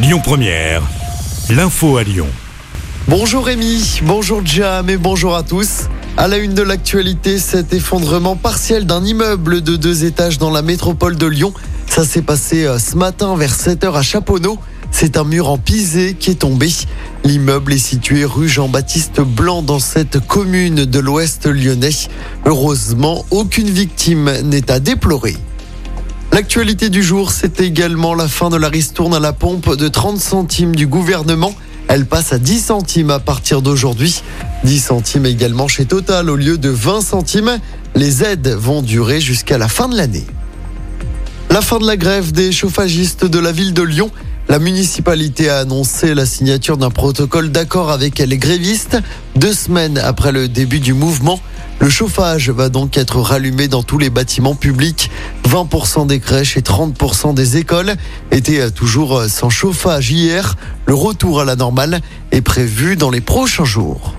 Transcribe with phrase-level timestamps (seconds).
[0.00, 0.80] Lyon Première,
[1.50, 2.28] l'info à Lyon.
[3.08, 5.88] Bonjour Rémi, bonjour Jam et bonjour à tous.
[6.16, 10.62] À la une de l'actualité, cet effondrement partiel d'un immeuble de deux étages dans la
[10.62, 11.52] métropole de Lyon.
[11.88, 14.58] Ça s'est passé euh, ce matin vers 7h à Chaponneau.
[14.92, 16.70] C'est un mur en pisé qui est tombé.
[17.24, 21.90] L'immeuble est situé rue Jean-Baptiste Blanc dans cette commune de l'ouest lyonnais.
[22.46, 25.34] Heureusement, aucune victime n'est à déplorer.
[26.32, 30.18] L'actualité du jour, c'est également la fin de la ristourne à la pompe de 30
[30.18, 31.54] centimes du gouvernement.
[31.88, 34.22] Elle passe à 10 centimes à partir d'aujourd'hui.
[34.64, 37.58] 10 centimes également chez Total au lieu de 20 centimes.
[37.94, 40.26] Les aides vont durer jusqu'à la fin de l'année.
[41.50, 44.10] La fin de la grève des chauffagistes de la ville de Lyon.
[44.48, 48.98] La municipalité a annoncé la signature d'un protocole d'accord avec les grévistes
[49.34, 51.40] deux semaines après le début du mouvement.
[51.80, 55.10] Le chauffage va donc être rallumé dans tous les bâtiments publics.
[55.48, 57.94] 20% des crèches et 30% des écoles
[58.32, 60.56] étaient toujours sans chauffage hier.
[60.86, 62.00] Le retour à la normale
[62.32, 64.14] est prévu dans les prochains jours.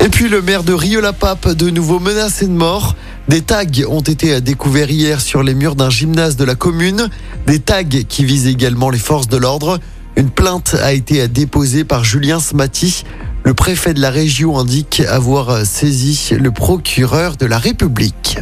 [0.00, 2.96] Et puis le maire de Rieux-la-Pape, de nouveau menacé de mort.
[3.28, 7.08] Des tags ont été découverts hier sur les murs d'un gymnase de la commune.
[7.46, 9.78] Des tags qui visent également les forces de l'ordre.
[10.16, 13.04] Une plainte a été déposée par Julien Smati.
[13.44, 18.38] Le préfet de la région indique avoir saisi le procureur de la République.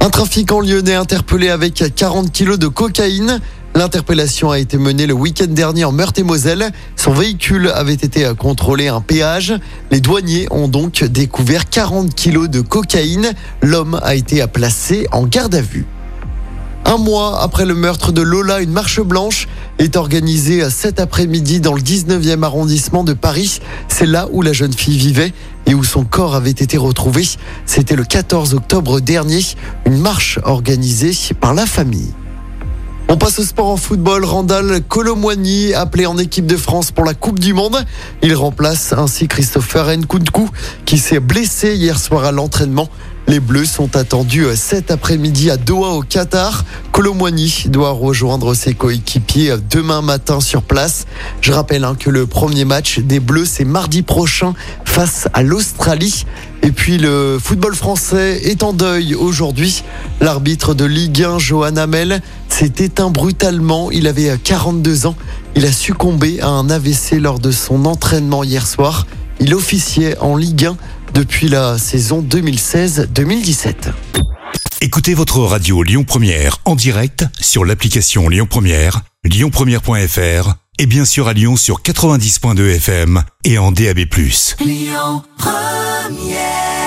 [0.00, 3.40] Un trafiquant lyonnais interpellé avec 40 kilos de cocaïne.
[3.74, 6.70] L'interpellation a été menée le week-end dernier en Meurthe-et-Moselle.
[6.96, 9.52] Son véhicule avait été contrôlé à un péage.
[9.90, 13.32] Les douaniers ont donc découvert 40 kilos de cocaïne.
[13.60, 15.84] L'homme a été placé en garde à vue.
[16.90, 19.46] Un mois après le meurtre de Lola, une marche blanche
[19.78, 23.60] est organisée cet après-midi dans le 19e arrondissement de Paris.
[23.88, 25.34] C'est là où la jeune fille vivait
[25.66, 27.28] et où son corps avait été retrouvé.
[27.66, 29.42] C'était le 14 octobre dernier,
[29.84, 32.14] une marche organisée par la famille.
[33.08, 34.24] On passe au sport en football.
[34.24, 37.84] Randall Colomwani, appelé en équipe de France pour la Coupe du Monde.
[38.22, 40.48] Il remplace ainsi Christopher Nkunku,
[40.86, 42.88] qui s'est blessé hier soir à l'entraînement.
[43.28, 46.64] Les Bleus sont attendus cet après-midi à Doha au Qatar.
[46.92, 51.04] Colomwani doit rejoindre ses coéquipiers demain matin sur place.
[51.42, 54.54] Je rappelle hein, que le premier match des Bleus, c'est mardi prochain
[54.86, 56.24] face à l'Australie.
[56.62, 59.84] Et puis le football français est en deuil aujourd'hui.
[60.22, 63.90] L'arbitre de Ligue 1, Johan Hamel, s'est éteint brutalement.
[63.90, 65.16] Il avait 42 ans.
[65.54, 69.06] Il a succombé à un AVC lors de son entraînement hier soir.
[69.38, 70.76] Il officiait en Ligue 1
[71.18, 73.92] depuis la saison 2016-2017.
[74.80, 81.26] Écoutez votre radio Lyon Première en direct sur l'application Lyon Première, lyonpremière.fr et bien sûr
[81.26, 83.98] à Lyon sur 90.2 FM et en DAB+.
[84.60, 86.77] Lyon Première